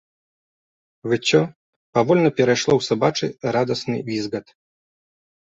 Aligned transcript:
Выццё 1.11 1.41
павольна 1.97 2.29
перайшло 2.39 2.73
ў 2.79 2.89
сабачы 2.89 3.25
радасны 3.59 3.97
візгат. 4.11 4.45